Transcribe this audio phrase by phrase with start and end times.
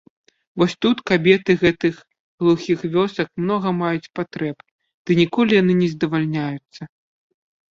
[0.59, 1.99] Вось тут кабеты гэтых
[2.43, 4.57] глухіх вёсак многа маюць патрэб,
[5.07, 6.81] ды ніколі яны не здавальняюцца.